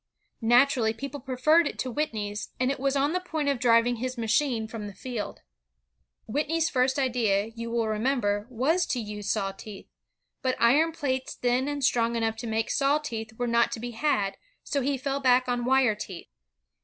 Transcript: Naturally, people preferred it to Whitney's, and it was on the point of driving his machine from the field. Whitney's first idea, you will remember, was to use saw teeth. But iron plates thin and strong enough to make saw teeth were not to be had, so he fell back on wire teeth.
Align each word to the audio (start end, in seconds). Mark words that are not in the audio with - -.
Naturally, 0.41 0.93
people 0.93 1.19
preferred 1.19 1.67
it 1.67 1.77
to 1.77 1.91
Whitney's, 1.91 2.49
and 2.59 2.71
it 2.71 2.79
was 2.79 2.95
on 2.95 3.13
the 3.13 3.19
point 3.19 3.49
of 3.49 3.59
driving 3.59 3.97
his 3.97 4.17
machine 4.17 4.67
from 4.67 4.87
the 4.87 4.95
field. 4.95 5.41
Whitney's 6.25 6.69
first 6.71 6.97
idea, 6.97 7.51
you 7.53 7.69
will 7.69 7.87
remember, 7.87 8.47
was 8.49 8.87
to 8.87 8.99
use 8.99 9.29
saw 9.29 9.51
teeth. 9.51 9.91
But 10.41 10.55
iron 10.59 10.91
plates 10.91 11.35
thin 11.35 11.67
and 11.67 11.83
strong 11.83 12.15
enough 12.15 12.35
to 12.37 12.47
make 12.47 12.71
saw 12.71 12.97
teeth 12.97 13.33
were 13.37 13.45
not 13.45 13.71
to 13.73 13.79
be 13.79 13.91
had, 13.91 14.37
so 14.63 14.81
he 14.81 14.97
fell 14.97 15.19
back 15.19 15.47
on 15.47 15.65
wire 15.65 15.93
teeth. 15.93 16.29